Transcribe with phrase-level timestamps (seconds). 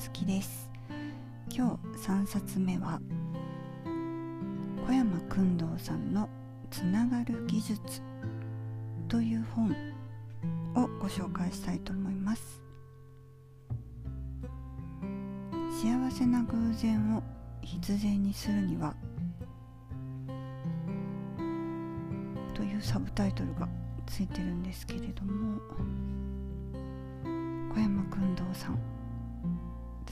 [0.00, 0.70] 好きです。
[1.54, 3.00] 今日3冊目は
[4.86, 6.28] 小山君堂さんの
[6.70, 8.00] つながる技術
[9.08, 9.70] という本
[10.74, 12.62] をご紹介したいと思います
[15.82, 17.22] 幸せな偶然を
[17.60, 18.94] 必然にするには
[22.54, 23.68] というサブタイトルが
[24.06, 25.60] ついてるんですけれども
[27.74, 28.89] 小山君堂さん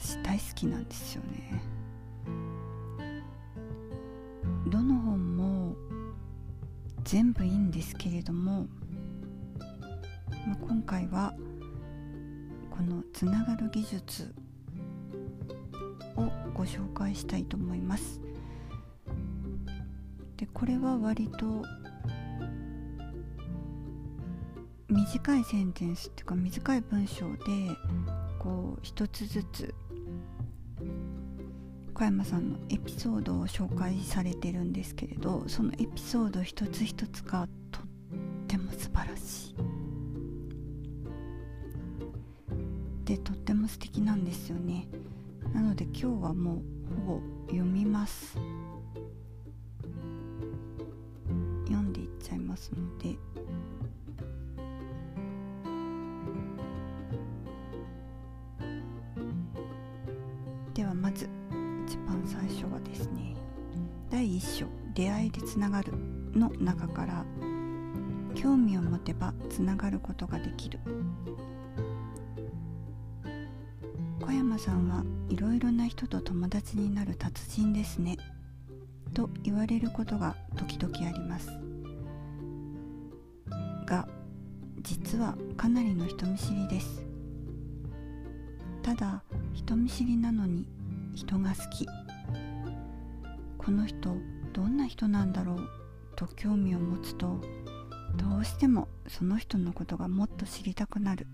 [0.01, 1.61] 私大好きなんですよね。
[4.67, 5.75] どの本も
[7.03, 8.67] 全部いいんですけれども、
[10.47, 11.33] まあ、今回は
[12.69, 14.33] このつながる技術
[16.15, 18.21] をご紹介したいと思います。
[20.37, 21.65] でこれは割と
[24.87, 27.37] 短いセンテンスっていうか短い文章で
[28.39, 29.75] こう一つずつ
[31.99, 37.83] 小山さんのエピソードを紹介されてるんですけれどそのエピソード一つ一つがとっ
[38.47, 39.55] ても素晴らしい。
[43.03, 44.87] でとっても素敵なんですよね。
[45.53, 48.37] なので今日はもうほぼ読みます。
[51.65, 53.17] 読んでいっちゃいますので
[65.59, 65.91] つながる」
[66.33, 67.25] の中から
[68.33, 70.79] 「興味を持てばつながることができる」
[74.21, 78.17] 小山さんはいろいろな人と友達になる達人ですね。
[79.13, 81.49] と言われることが時々あります。
[83.85, 84.07] が
[84.81, 87.03] 実はかなりの人見知りです。
[88.81, 89.23] ただ
[89.53, 90.65] 人見知りなのに
[91.15, 91.85] 人が好き。
[93.57, 94.15] この人
[94.53, 95.69] どんな人なんだろう
[96.15, 97.39] と興味を持つと
[98.15, 101.27] どうしてもその人のことがもっと知りたくなる。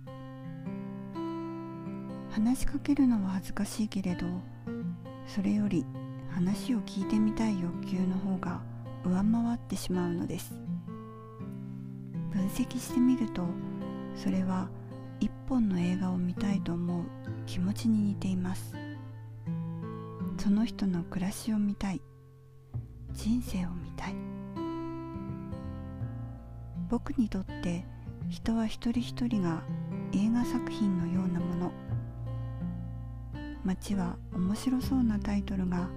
[2.32, 4.26] 話しかけるのは恥ずかしいけれど
[5.26, 5.86] それより
[6.32, 8.62] 話を聞いてみたい欲求の方が
[9.06, 10.54] 上回ってしまうのです。
[12.34, 13.46] 分析してみると
[14.16, 14.68] それは
[15.22, 17.06] 一本の映画を見たいと思う
[17.46, 18.74] 気持ちに似ています。
[20.38, 22.02] その人の暮らしを見たい。
[23.16, 24.16] 人生を見たい。
[26.90, 27.86] 僕にとって
[28.30, 29.64] 人は一人一人が
[30.14, 31.72] 映画作品のようなもの。
[33.64, 35.90] 街は面白そうなタイトルが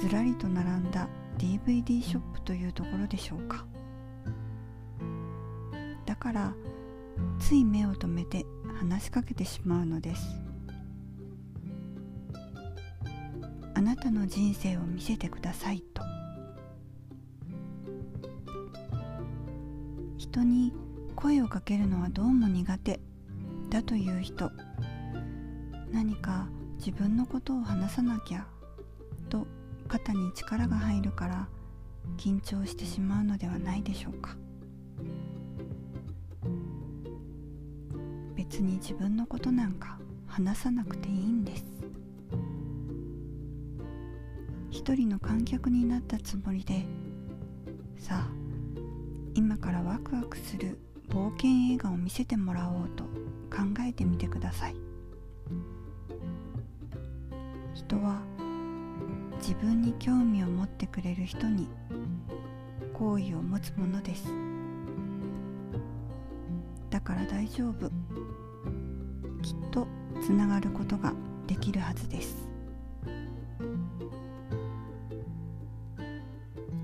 [0.00, 1.08] ずらりと並んだ
[1.38, 3.64] DVD ショップというところでしょうか。
[6.04, 6.54] だから
[7.38, 8.44] つい目を留めて
[8.78, 10.22] 話しかけてしまうのです。
[13.74, 16.03] あなたの人生を見せてくださいと。
[20.34, 20.72] 人に
[21.14, 22.98] 声をかけるのはどうも苦手
[23.70, 24.50] だという人
[25.92, 28.44] 何か自分のことを話さなきゃ
[29.28, 29.46] と
[29.86, 31.48] 肩に力が入るから
[32.16, 34.34] 緊張してしまうのではないでしょうか
[38.34, 41.64] 別に自分のことなんか話さなくていいんです
[44.72, 46.84] 一人の観客になったつもりで
[47.96, 48.43] さあ
[49.34, 50.78] 今からワクワクする
[51.08, 54.76] 冒険映画を見せてもらおうと考えてみてください。
[57.74, 58.20] 人は
[59.38, 61.68] 自分に興味を持ってくれる人に
[62.92, 64.24] 好意を持つものです。
[66.90, 67.90] だから大丈夫。
[69.42, 69.86] きっと
[70.22, 71.12] つながることが
[71.46, 72.48] できるはずです。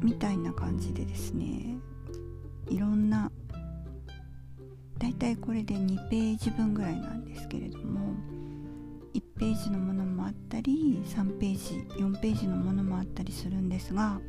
[0.02, 1.79] みたいな感じでですね。
[2.70, 3.30] いろんな
[4.98, 8.14] だいたいこれで2ページ分ぐらいなんですけれども
[9.12, 14.20] 1ページのものもあったり3ページ4ページのものもあったりするんですが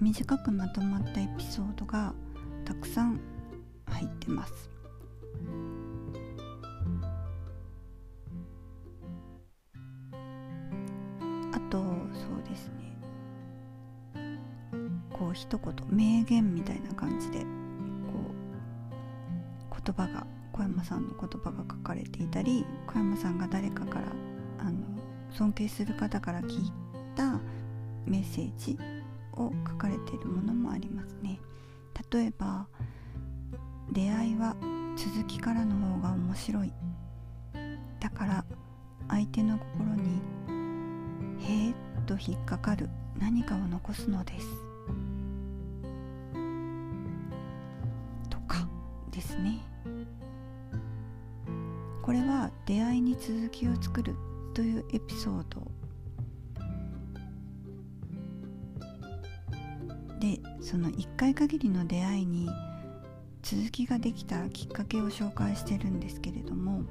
[0.00, 2.12] 短くまとまったエピソードが
[2.64, 3.20] たくさん
[3.86, 4.70] 入ってます。
[15.32, 17.44] 一言名言みたいな感じでこ
[19.70, 24.06] う言葉が小山さんの言葉が書かれていたり小山さんが誰かから
[24.58, 24.78] あの
[25.30, 26.72] 尊敬する方から聞い
[27.16, 27.40] た
[28.06, 28.78] メッセージ
[29.34, 31.40] を書かれているものもありますね。
[32.10, 32.66] 例えば
[33.92, 34.56] 「出会いは
[34.96, 36.72] 続きからの方が面白い」
[38.00, 38.44] だから
[39.08, 40.20] 相手の心に
[41.38, 41.74] へえっ
[42.06, 42.90] と引っかかる。
[43.18, 44.71] 何かを残すのです。
[49.22, 49.60] ですね。
[52.02, 54.16] これは出会いに続きを作る
[54.52, 55.62] というエピソード。
[60.18, 62.48] でその1回限りの出会いに
[63.42, 66.82] 続きができたきっかけを紹介してるんですけれども。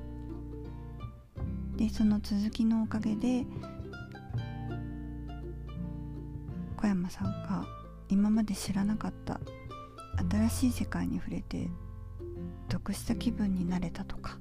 [1.76, 3.46] でその続きのおかげで
[6.78, 7.66] 小山さんが
[8.10, 9.40] 今まで知らなかった
[10.30, 11.70] 新しい世界に触れて
[12.72, 14.38] 得した気分になれたとか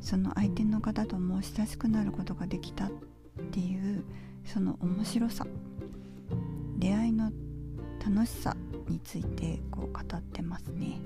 [0.00, 2.90] その相手の方とも親しくなることができたっ
[3.52, 4.02] ていう
[4.44, 5.46] その面白さ
[6.76, 7.30] 出会いの
[8.04, 8.56] 楽しさ
[8.88, 10.98] についてこう語ってますね。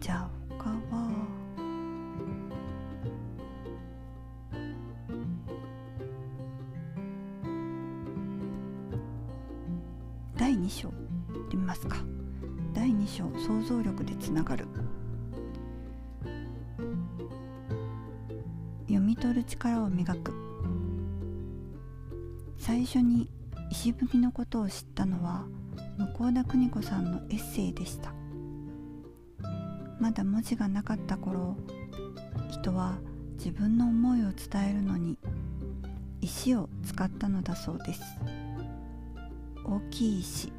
[0.00, 0.33] じゃあ
[11.74, 11.96] ますか？
[12.72, 14.66] 第2章想像力でつながる。
[18.86, 20.32] 読み取る力を磨く。
[22.58, 23.28] 最初に
[23.72, 25.46] 石踏みのことを知ったのは
[25.98, 28.14] 向田邦子さんのエッセイでした。
[29.98, 31.56] まだ文字がなかった頃
[32.50, 32.98] 人は
[33.36, 35.18] 自分の思いを伝えるのに
[36.20, 38.00] 石を使ったのだそうです。
[39.64, 40.52] 大きい石。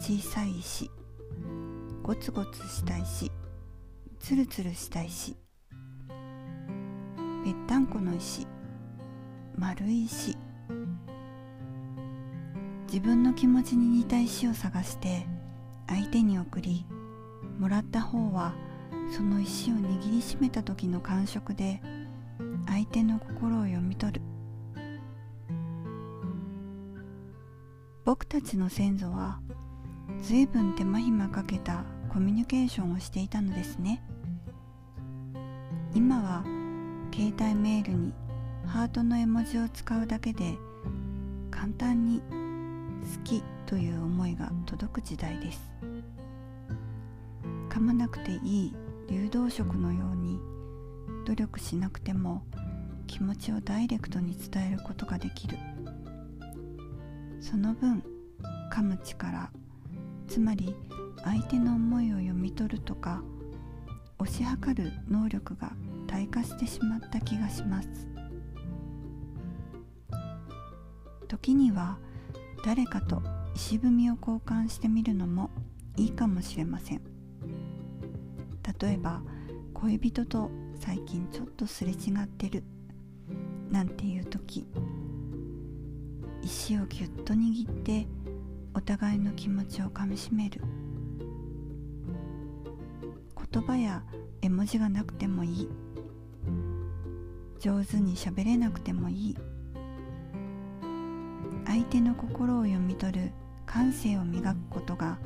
[0.00, 0.90] 小さい石。
[2.02, 3.30] ゴツゴツした石。
[4.18, 5.36] ツルツルした石。
[7.44, 8.46] ぺったんこの石。
[9.58, 10.38] 丸い石。
[12.86, 15.26] 自分の気持ちに似た石を探して
[15.86, 16.86] 相手に送り
[17.58, 18.54] もらった方は
[19.14, 21.82] その石を握りしめた時の感触で
[22.66, 24.22] 相手の心を読み取る。
[28.06, 29.40] 僕たちの先祖は
[30.22, 34.02] 随分手間暇かけたコミュニケーションをしていたのですね。
[35.94, 36.44] 今は
[37.12, 38.12] 携帯メールに
[38.66, 40.56] ハートの絵文字を使うだけで
[41.50, 45.72] 簡単に好きという思いが届く時代です。
[47.68, 48.74] 噛まなくていい
[49.08, 50.38] 流動食のように
[51.26, 52.44] 努力しなくても
[53.06, 55.56] 気持ちをダイレクトに伝えることができる。
[57.40, 58.04] その分
[58.70, 59.50] 噛む力
[60.30, 60.76] つまり
[61.24, 63.20] 相手の思いを読み取るとか
[64.20, 65.72] 推し量る能力が
[66.06, 67.88] 退化してしまった気がします。
[71.26, 71.98] 時には
[72.64, 73.22] 誰かと
[73.56, 75.50] 石踏みを交換してみるのも
[75.96, 77.02] いいかもしれません。
[78.80, 79.22] 例えば
[79.74, 80.48] 恋人と
[80.78, 82.62] 最近ちょっとすれ違ってる
[83.68, 84.68] なんていう時。
[86.42, 88.06] 石をぎゅっと握って
[88.72, 90.60] お互いの気持ちをかみしめる。
[93.52, 94.04] 言葉や
[94.42, 95.68] 絵文字がなくてもいい。
[97.58, 99.36] 上手に喋れなくてもいい。
[101.66, 103.32] 相手の心を読み取る
[103.66, 105.18] 感性を磨くことが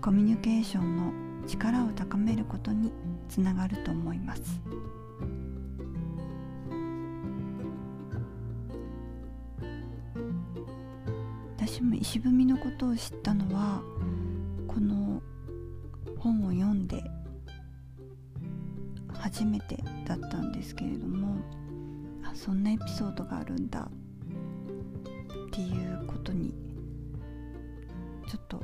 [0.00, 1.12] コミュニケーションの
[1.46, 2.92] 力を高めることに
[3.28, 4.60] つながると思います。
[11.64, 13.80] 私も石踏みのことを知ったのは
[14.66, 15.22] この
[16.18, 17.04] 本を読んで
[19.12, 21.36] 初めてだったんですけれども
[22.24, 23.88] あそんなエピソードがあるんだ
[25.46, 26.52] っていうことに
[28.28, 28.60] ちょっと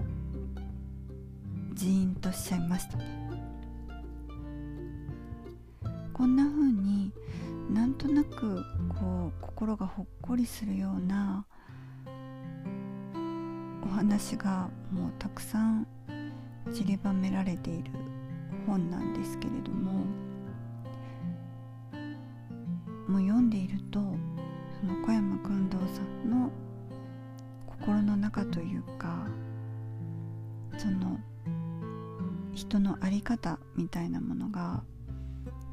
[1.74, 2.98] ジーンとしちゃいました。
[2.98, 3.04] ね
[6.12, 7.12] こんな風に
[7.70, 11.46] なんとなくこう心がほっこりするような
[13.98, 15.84] 話がもうたくさん
[16.72, 17.90] 散りばめられている
[18.64, 20.04] 本なんですけれども
[23.08, 23.98] もう読んでいると
[24.80, 26.48] その小山君堂さんの
[27.66, 29.26] 心の中というか
[30.76, 31.18] その
[32.54, 34.84] 人の在り方みたいなものが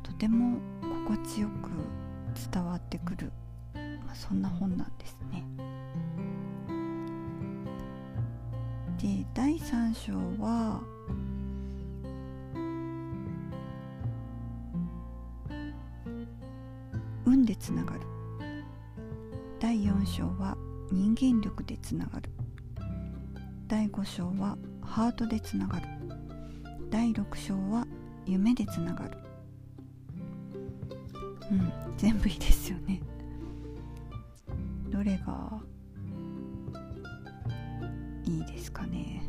[0.01, 1.69] とても心地よく
[2.51, 3.31] 伝わってくる、
[4.03, 5.64] まあ、そんな本なんですね。
[9.35, 10.81] 第3章は
[17.25, 17.99] 運でつながる。
[19.59, 20.55] 第4章は
[20.89, 22.29] 人間力でつながる。
[23.67, 25.87] 第5章はハートでつながる。
[26.89, 27.85] 第6章は
[28.25, 29.17] 夢でつながる。
[31.51, 33.01] うん全部いいですよね。
[34.89, 35.59] どれが
[38.25, 39.23] いいですかね。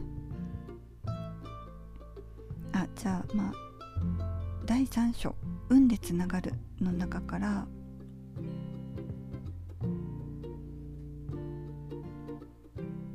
[2.73, 3.53] あじゃあまあ
[4.65, 5.35] 第3章
[5.71, 7.67] 「運でつながる」の中から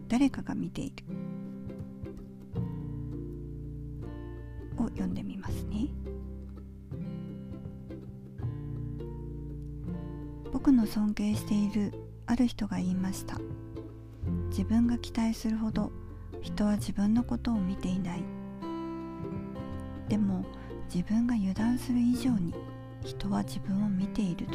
[0.08, 1.06] 誰かが見ている。
[4.78, 5.88] を読んでみますね。
[10.52, 11.94] 僕の尊敬している
[12.26, 13.40] ある人が言いました。
[14.52, 15.94] 自分が期待するほど
[16.42, 18.24] 人は自分のことを見ていない。
[20.10, 20.44] でも
[20.94, 22.54] 自分が油断する以上に
[23.02, 24.54] 人は自分を見ていると。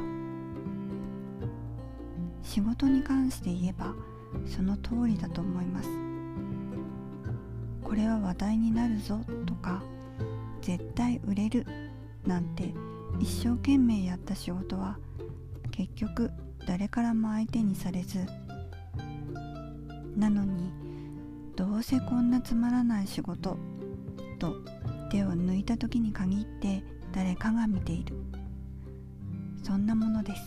[2.43, 3.95] 仕事に関して言えば
[4.45, 5.89] その通りだと思います。
[7.83, 9.83] これは話題になるぞとか
[10.61, 11.67] 絶対売れる
[12.27, 12.75] なんて
[13.19, 14.99] 一生懸命やった仕事は
[15.71, 16.31] 結局
[16.67, 18.27] 誰からも相手にされず
[20.17, 20.73] なのに
[21.57, 23.59] どうせこんなつまらない仕事
[24.39, 24.57] と
[25.11, 26.83] 手を抜いた時に限って
[27.13, 28.17] 誰かが見ている。
[29.63, 30.43] そんなものです。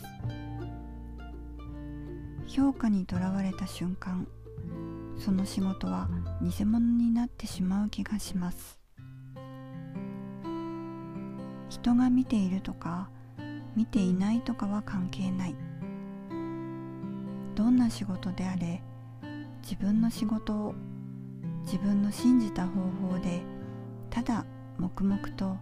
[2.48, 4.28] 評価にとらわれた瞬間
[5.20, 6.10] その仕事は
[6.42, 8.80] 偽物になってしまう気がします。
[11.70, 13.10] 人が見ているとか
[13.76, 15.56] 見ていないとかは関係ない。
[17.56, 18.82] どんな仕事であれ
[19.62, 20.76] 自分の仕事を
[21.64, 23.42] 自分の信じた方法で
[24.10, 24.46] ただ
[24.78, 25.58] 黙々と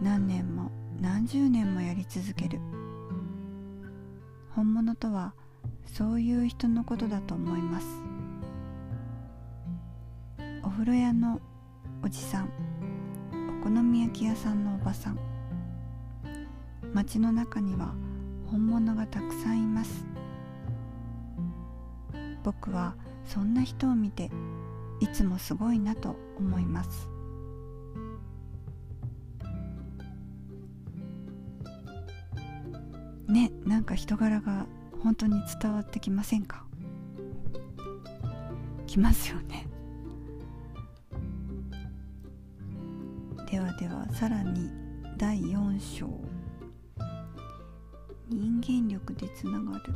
[0.00, 2.60] 何年も何十年もやり続ける。
[4.50, 5.34] 本物とは
[5.86, 7.86] そういう人のことだと思います。
[10.62, 11.40] お風呂屋の
[12.02, 12.50] おじさん
[13.60, 15.18] お好み焼き屋さんのおばさん。
[16.92, 17.94] 街の中には
[18.50, 20.04] 本物がたくさんいます。
[22.42, 22.94] 僕は
[23.32, 24.28] そんな人を見て
[24.98, 27.08] いつもすごいなと思います。
[33.28, 34.66] ねなんか人柄が
[35.04, 36.64] 本当に伝わってきませんか？
[38.88, 39.68] きますよね。
[43.48, 44.68] ではではさらに
[45.16, 46.10] 第4章。
[48.28, 49.94] 人間力でつながる。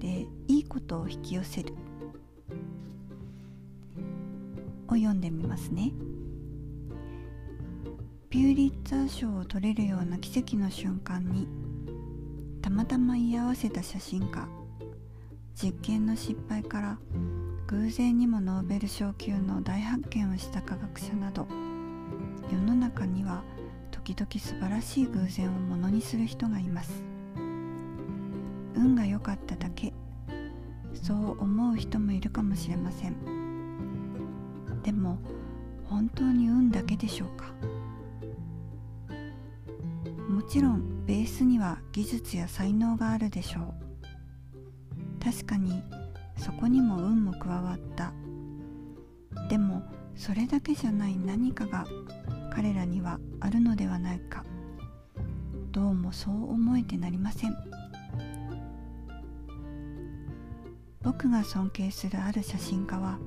[0.00, 1.74] でいいことを引き寄せる
[4.88, 5.92] を読んでみますね。
[8.30, 11.48] ピューリッツァー賞を取れるような奇跡の瞬間に
[12.62, 14.46] たまたま居合わせた写真家
[15.60, 16.98] 実験の失敗から
[17.66, 21.48] 偶然にもノーベル賞級の大発見をした科学者など
[22.52, 23.42] 世の中には
[23.90, 27.09] 時々素晴らしい偶然をものにする人がいます
[28.80, 29.92] 運が良かっただけ。
[30.94, 33.14] そう思う人もいるかもしれません。
[34.82, 35.18] でも
[35.84, 37.52] 本当に運だけでしょうか？
[40.28, 43.74] もちろんベースには技術や才能があるでしょう。
[45.22, 45.82] 確かに
[46.36, 48.12] そこにも運も加わった。
[49.48, 49.82] でも
[50.16, 51.84] それだけじゃない何かが
[52.52, 54.44] 彼らにはあるのではないか。
[55.72, 57.69] どうもそう思えてなりません。
[61.02, 63.18] 僕が尊敬するある写真家は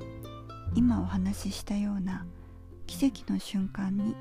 [0.76, 2.26] 今お話ししたような
[2.86, 4.16] 奇跡の瞬間に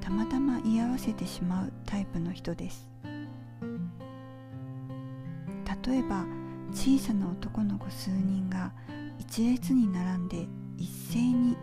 [0.00, 2.88] たまたま居合わせてしまうタイプの人です。
[5.86, 6.26] 例えば
[6.72, 8.72] 小さな男の子数人が
[9.18, 11.56] 一列に並んで一斉に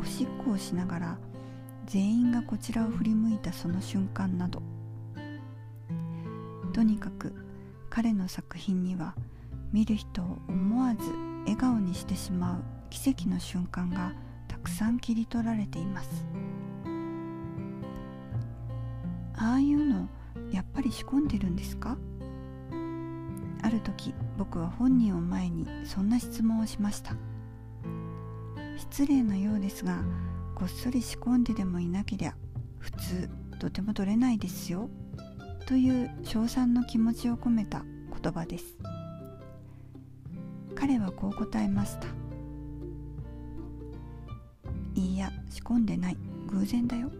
[0.00, 1.18] おしっこをしながら
[1.84, 4.62] 全員がこちらを振り向いたその瞬間など。
[6.72, 7.34] とにかく
[7.90, 9.14] 彼の作品には
[9.74, 14.12] 見る人を思わず笑顔にしてしまう奇跡の瞬間が
[14.46, 16.24] たくさん切り取られています。
[19.36, 20.08] ああいうの
[20.52, 21.98] やっぱり仕込んでるんですか？
[23.62, 27.16] ある時僕は本人を前にそんな質問をしました。
[28.76, 30.04] 失礼なようですが
[30.54, 32.36] こっそり仕込んででもいなけりゃ
[32.78, 33.28] 普通
[33.58, 34.88] とても取れないですよ
[35.66, 37.84] という称賛の気持ちを込めた
[38.22, 38.76] 言葉です。
[40.86, 42.08] 彼はこう答えました。
[44.94, 46.16] いいや仕込んでない。
[46.48, 47.10] 偶然だよ。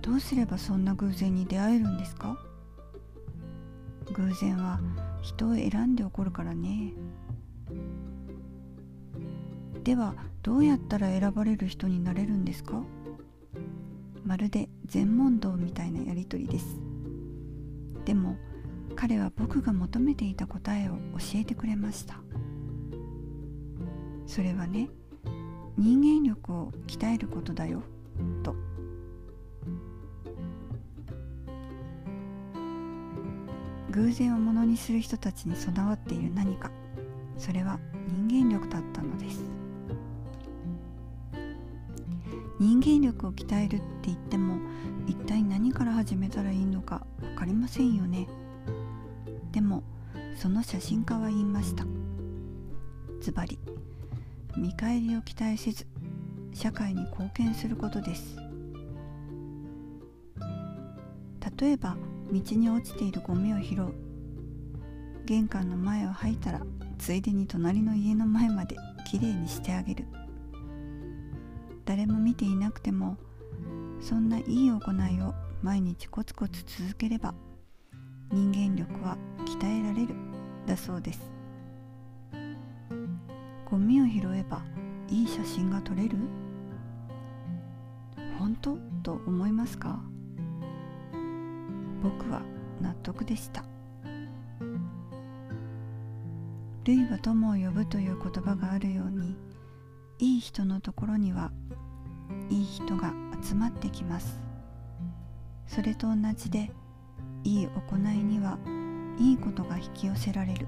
[0.00, 2.38] どうすればそんな偶然に出会えるんですか？
[4.14, 4.80] 偶然は
[5.20, 6.94] 人を選んで起こるからね。
[9.84, 12.82] ではどうやったら選ばれる人になれるんですか？
[14.24, 16.80] まるで全問答みたいなやり取りです。
[18.06, 18.38] でも
[18.94, 20.98] 彼は僕が求めていた答えを教
[21.40, 22.20] えてくれました。
[24.26, 24.88] それはね
[25.76, 27.82] 人間力を鍛えることだよ
[28.42, 28.54] と。
[33.90, 36.70] 偶然をものにする人たちに備わっている何か
[37.38, 37.78] それは
[38.28, 39.42] 人間力だったのです。
[42.58, 44.56] 人間力を鍛えるって言っても
[45.06, 48.26] 一体何から始めたらいいのか分かりませんよね。
[50.36, 51.84] その写真家は言いました。
[53.20, 53.58] ズバリ
[54.56, 55.86] 見返りを期待せず
[56.52, 58.36] 社会に貢献することです。
[61.58, 61.96] 例えば
[62.30, 63.94] 道に落ちているゴミを拾う。
[65.24, 66.60] 玄関の前を吐いたら
[66.98, 68.76] ついでに隣の家の前まで
[69.06, 70.04] きれいにしてあげる。
[71.86, 73.16] 誰も見ていなくても
[74.00, 77.34] そんないい行いを毎日コツコツ続ければ
[78.30, 79.16] 人間力は
[79.46, 80.25] 鍛えられる。
[80.66, 81.20] だそうです。
[83.70, 84.62] ゴミを拾えば
[85.08, 86.18] いい写真が撮れる？
[88.38, 90.00] 本当と思いますか？
[92.02, 92.42] 僕は
[92.80, 93.64] 納得でした。
[96.84, 99.36] 類は友を呼ぶという言葉があるように
[100.18, 101.50] いい人のところには
[102.48, 104.40] いい人が集まってきます。
[105.66, 106.70] それと同じで
[107.42, 108.58] いい行いには
[109.18, 110.66] いいことが引き寄せられる。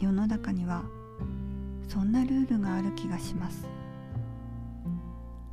[0.00, 0.82] 世の中には
[1.88, 3.66] そんなルールがある気がします。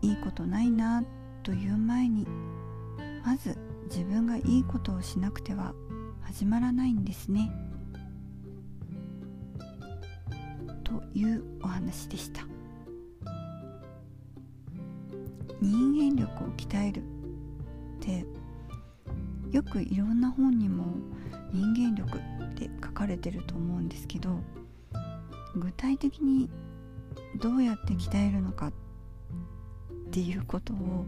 [0.02, 1.04] いいことないな
[1.44, 2.28] という前に
[3.26, 3.58] まず
[3.90, 5.74] 自分がいいことをしなくては
[6.22, 7.52] 始まらないんですね。
[10.84, 12.42] というお話でした。
[15.60, 17.04] 人間力を鍛えるっ
[18.00, 18.26] て
[19.52, 20.86] よくいろんな本にも
[21.54, 22.22] 人間力っ
[22.56, 24.40] て書かれてると思うんですけど
[25.56, 26.50] 具体的に
[27.40, 28.72] どうやって鍛えるのかっ
[30.12, 31.06] ていうことを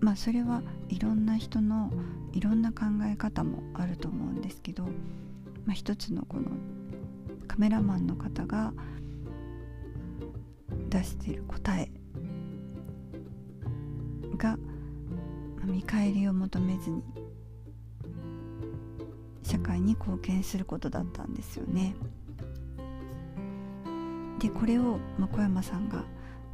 [0.00, 1.90] まあそれはいろんな人の
[2.32, 4.90] いろんな考え方もあると思うんですけど、ま
[5.70, 6.44] あ、一つのこの
[7.46, 8.72] カメラマンの方が
[10.88, 11.90] 出してる答え
[14.36, 14.56] が
[15.64, 17.02] 見返りを求めずに
[19.58, 21.94] 社会に貢献することだったんですよね。
[24.38, 25.00] でこれを、
[25.32, 26.04] 小山さんが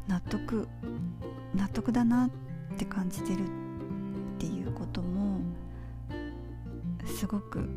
[0.09, 0.67] 納得
[1.55, 2.31] 納得だなっ
[2.79, 3.47] て感じてるっ
[4.38, 5.40] ていうことも
[7.05, 7.69] すごく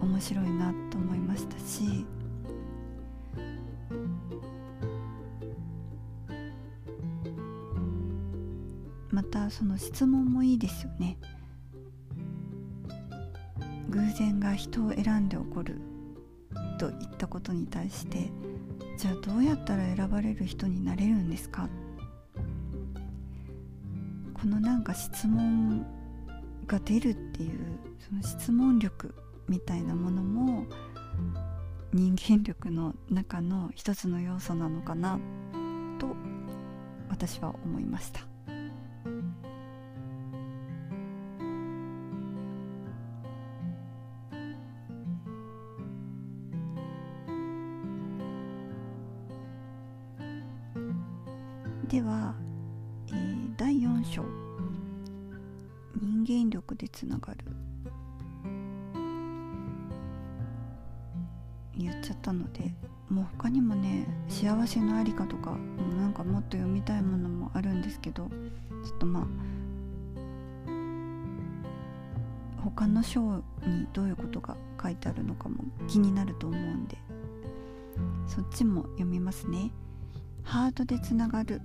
[0.00, 2.04] 面白いなと思いましたし
[9.10, 11.16] またその質問もいいですよね
[14.12, 15.80] 然が人を選んで起こる
[16.78, 18.30] と言ったことに対して
[18.98, 21.68] じゃあどうやったら選ばれる人になれるんですか？
[24.34, 25.86] このなんか質問
[26.66, 29.14] が出るっていうその質問力
[29.48, 30.66] みたいなものも
[31.92, 35.18] 人間力の中の一つの要素なのかな
[35.98, 36.16] と
[37.08, 38.31] 私は思いました。
[73.02, 73.20] の章
[73.66, 76.96] にどういうことが書いてあるのかも気になると思うんで
[78.28, 79.70] そっちも読みますね。
[80.44, 81.60] ハートでつながる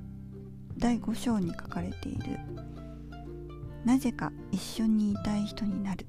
[0.77, 2.39] 第5章に書かれている。
[3.85, 6.05] なぜか一緒にいたい人になる。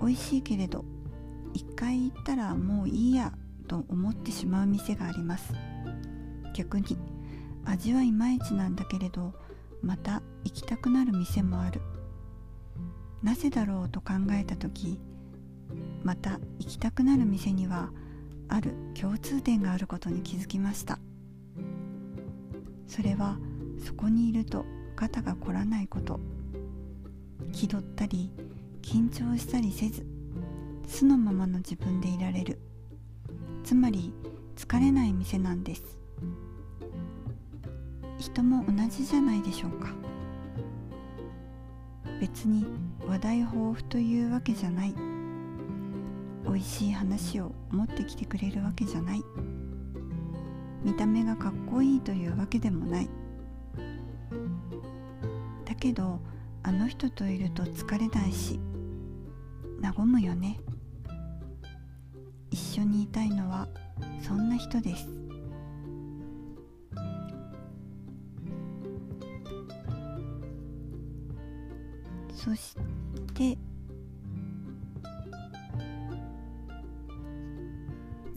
[0.00, 0.84] 美味しいけれど
[1.52, 3.32] 一回行ったらもういいや
[3.68, 5.52] と思ってしまう店があります。
[6.54, 6.96] 逆に
[7.64, 9.34] 味はいまいちなんだけれど
[9.82, 11.82] また行きたくなる店もある。
[13.24, 15.00] なぜだろうと考えた時
[16.04, 17.90] また行きたくなる店には
[18.48, 20.98] ある共通点があることに気づきました。
[22.86, 23.38] それは
[23.84, 26.20] そこにいると肩が凝らないこと。
[27.52, 28.30] 気取ったり
[28.82, 30.06] 緊張したりせず
[30.86, 32.58] 素のままの自分でいられる。
[33.64, 34.12] つまり
[34.56, 35.82] 疲れない店なんです。
[38.18, 39.88] 人も同じじゃないでしょうか。
[42.20, 42.64] 別に
[43.06, 44.94] 話題豊富というわけじゃない。
[46.44, 49.22] 美味しい話を持ってきてくれるわけじゃない。
[50.84, 53.08] 見た目がかっこいいというわけでもない。
[55.64, 56.20] だけど
[56.62, 58.60] あの人といると疲れないし
[59.82, 60.58] 和むよね。
[62.50, 63.68] 一緒にいたいのは
[64.20, 65.13] そんな人です。
[72.44, 72.76] そし
[73.32, 73.56] て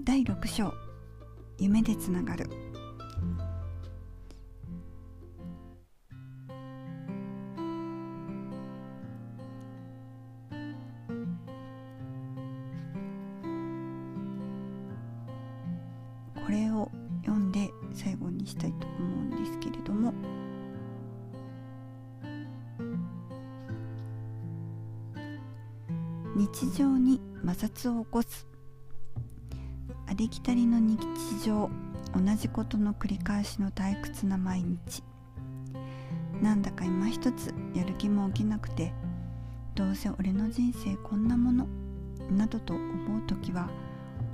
[0.06, 0.74] 第6章
[1.60, 2.50] 夢でつながる。
[16.46, 16.90] これを
[17.26, 20.14] 読んで最後にしたいと思うんですけれども。
[26.38, 28.46] 日常に摩擦を起こす。
[30.06, 31.02] ありきたりの日
[31.44, 31.68] 常
[32.14, 35.02] 同じことの繰り返しの退屈な毎日。
[36.40, 38.94] なんだか今一つやる気も起きなくて
[39.74, 41.68] どうせ俺の人生こんなもの
[42.30, 43.68] などと思う時は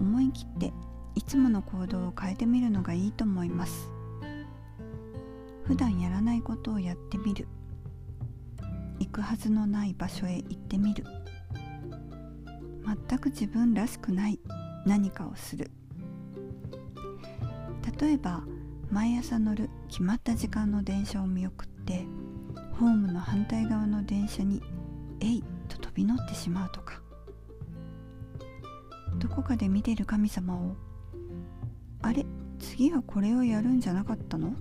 [0.02, 0.74] 思い切って
[1.16, 3.89] いつもの行動を変えてみるのがいいと思います。
[5.63, 7.48] 普段やらないことをやってみる。
[9.00, 11.06] 行くはずのない場所へ行ってみる。
[13.08, 14.39] 全く自分らしくない
[14.86, 15.71] 何かをする
[17.99, 18.43] 例えば
[18.91, 22.06] 毎朝乗る決まった時間の電車を見送って
[22.73, 24.62] ホームの反対側の電車に
[25.21, 27.01] 「えい!」と飛び乗ってしまうとか
[29.19, 30.75] どこかで見てる神様を
[32.01, 32.25] 「あれ
[32.60, 34.56] 次はこれをやるんじゃなかったの?」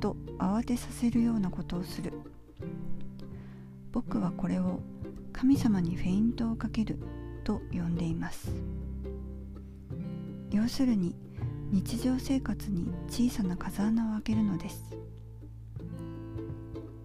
[0.00, 2.12] と慌てさせるようなことをする
[3.92, 4.80] 僕はこれを
[5.32, 6.98] 神様にフェイントをかける
[7.46, 8.50] と呼んでいます。
[10.50, 11.14] 要するに
[11.70, 14.96] 日常生活に小さな風穴を開けるのです。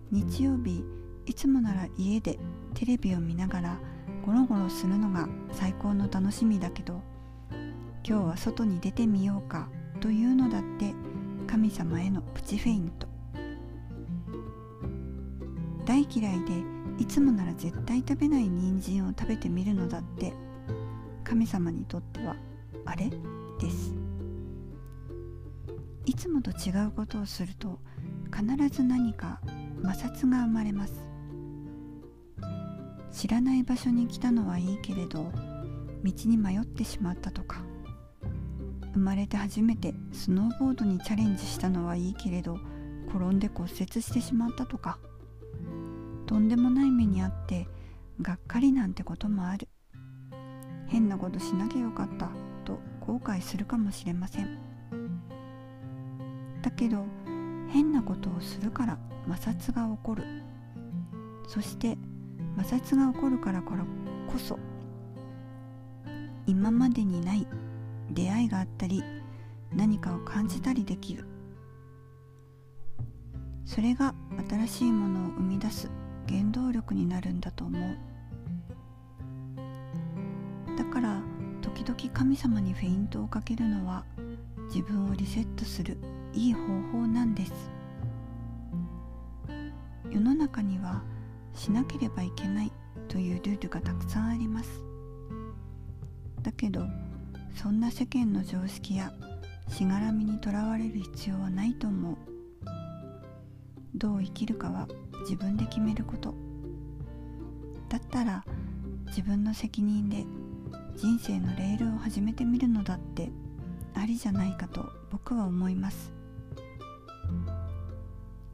[0.10, 0.84] 日曜日
[1.28, 2.40] いつもなら家で
[2.74, 3.78] テレビを見ながら
[4.26, 7.02] ゴロゴロするのが最高の楽しみだけど
[8.04, 10.94] 今日は外に出てみようかというのだって
[11.48, 13.08] 神様へのプチフェイント。
[15.86, 20.34] 大嫌いでいつもなら絶対食べない人参を食べてみるのだって
[21.24, 22.36] 神様にとっては
[22.86, 23.10] あれ？
[23.60, 23.96] です。
[26.06, 27.80] いつもと違うことをすると
[28.32, 29.42] 必ず何か
[29.82, 31.04] 摩擦が生まれます。
[33.12, 35.32] 知らない場所に来たのはいいけれど
[36.04, 37.64] 道に迷ってしまったとか
[38.94, 42.60] 生まれて初めてスノーボードにチャレンジしたのはいいけれど
[43.10, 45.00] 転んで骨折してしまったとか
[46.32, 47.68] とんでもない目にあって
[48.22, 49.68] がっかりなんてこともある。
[50.88, 52.30] 変なことしなきゃよかった
[52.64, 54.58] と後悔するかもしれません。
[56.62, 57.04] だけど
[57.68, 60.24] 変なことをするから摩擦が起こる。
[61.50, 61.98] そして
[62.56, 63.74] 摩擦が起こるからこ
[64.38, 64.58] そ
[66.48, 67.46] 今までにない
[68.10, 69.04] 出会いがあったり
[69.76, 71.26] 何かを感じたりできる。
[73.66, 74.16] それが
[74.50, 75.92] 新しいものを生み出す。
[76.32, 77.98] 原動力になるんだと思う。
[80.78, 81.22] だから
[81.62, 84.06] 時々神様にフェイントをかけるのは
[84.74, 85.98] 自分をリセットする
[86.34, 86.62] いい方
[86.94, 87.52] 法なんです。
[90.10, 91.04] 世の中には
[91.54, 92.72] しなければいけない
[93.10, 94.70] というルールがたくさんあります。
[96.42, 96.88] だけど
[97.56, 99.12] そんな世間の常識や
[99.68, 102.18] しがらみにとらわれる必要はないと思う。
[103.96, 104.88] どう生きるかは
[105.22, 106.34] 自分で決めること。
[107.90, 108.46] だったら
[109.08, 110.26] 自分の責任で
[110.96, 113.32] 人生のレールを始めてみるのだって
[113.94, 116.14] ありじゃないかと僕は思います。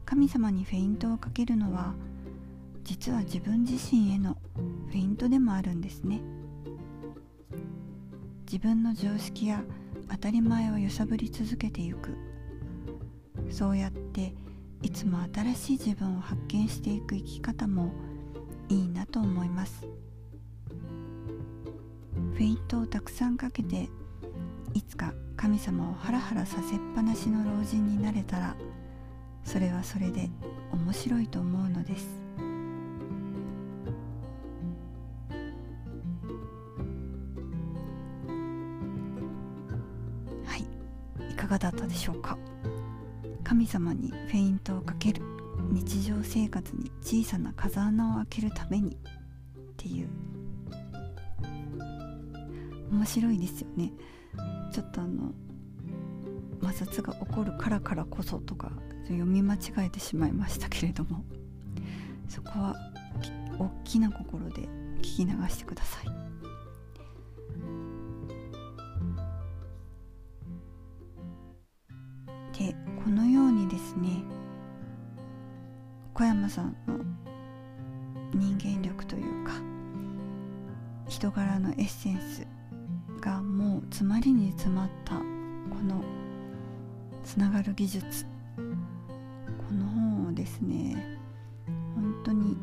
[0.04, 1.94] 神様にフェイントをかけるのは
[2.82, 4.38] 実は自分自身への
[4.88, 6.20] フェイントでもあるんですね。
[8.50, 9.62] 自分の常識や
[10.10, 12.16] 当たり前を揺さぶり続けてゆく。
[13.50, 14.34] そうやって
[14.82, 17.92] いつも新しい自分を発見していく生き方も
[18.68, 19.86] いいなと思います。
[22.34, 23.88] フェイントをたくさんかけて
[24.74, 28.56] いつか神様をハラハラさせっぱなしの老人になれたら
[29.44, 30.30] それはそれで
[30.72, 32.06] 面白いと思うのです。
[40.44, 40.64] はい。
[41.32, 42.38] いかがだったでしょうか？
[43.48, 45.22] 神様にフェイントをかける。
[45.70, 48.90] 日常生活に小さな風穴を開けるために。
[48.90, 48.96] っ
[49.78, 50.08] ていう。
[52.92, 53.90] 面白いですよね。
[54.70, 55.32] ちょっとあの
[56.60, 58.70] 摩擦が起こるからからこそとか
[59.04, 61.24] 読み間違えてしまいましたけれども。
[62.28, 62.74] そこは
[63.58, 66.08] 大きな心で聞き流してください。
[72.58, 73.37] でこのよ
[73.96, 74.22] ね。
[76.14, 76.98] 小山さんの
[78.34, 79.52] 人間力というか
[81.06, 82.46] 人柄のエッセンス
[83.20, 85.22] がもう詰まりに詰まったこ
[85.82, 86.02] の
[87.24, 88.26] つながる技術。
[88.56, 91.18] この本をですね
[91.94, 92.56] 本当に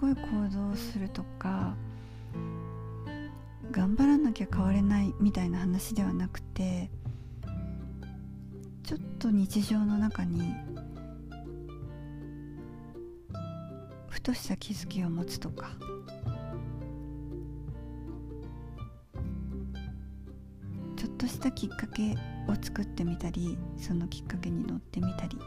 [0.00, 1.74] ごい行動するとか
[3.70, 6.90] 頑張らなきゃ変われないみたいな話ではなくて
[8.82, 10.54] ちょっと日常の中に
[14.08, 15.70] ふとした気づきを持つとか。
[20.96, 22.14] ちょっとしたきっかけ
[22.46, 25.38] を作ってみたりそのきっかけに乗ってみたり。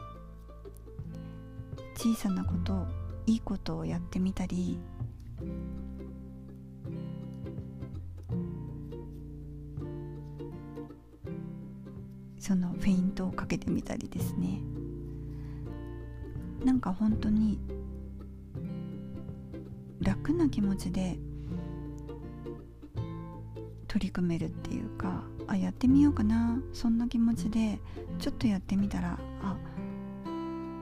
[1.96, 4.80] 小さなこといいことをやってみたり
[12.40, 14.60] そのフェイントをかけてみたりですね。
[16.66, 17.58] なんか本当に
[20.02, 21.18] 楽な気持ちで
[23.88, 27.80] 取り組めるっていうかあやってみようかなそんな気持ちで
[28.20, 29.56] ちょっとやってみたらあ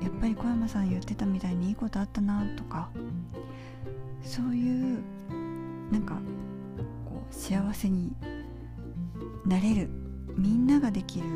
[0.01, 2.89] やっぱり小山さん言ってたみたいにいいことあったなとか
[4.23, 4.99] そういう
[5.91, 6.15] なんか
[7.05, 8.11] こう幸せに
[9.45, 9.89] なれる
[10.35, 11.33] みんなができるよ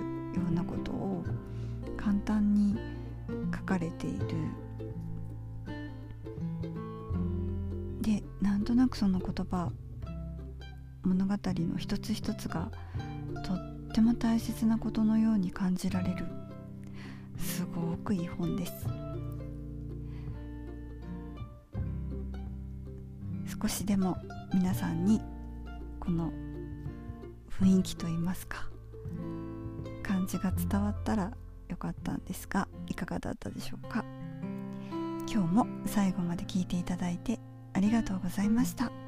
[0.49, 1.23] うなことを
[1.97, 2.77] 簡単に
[3.53, 4.25] 書かれている。
[8.01, 9.71] でなんとなくその言葉
[11.03, 12.71] 物語の一つ一つが
[13.43, 16.44] とっても大切なことのように感じられる。
[17.37, 18.73] すごくいい本です
[23.61, 24.17] 少しでも
[24.53, 25.21] 皆さんに
[25.99, 26.31] この
[27.59, 28.67] 雰囲気といいますか
[30.03, 31.31] 感じが伝わったら
[31.69, 34.03] よかったんですがいかがだったでしょうか
[35.27, 37.39] 今日も最後まで聞いていただいて
[37.73, 39.04] ありがとうございました。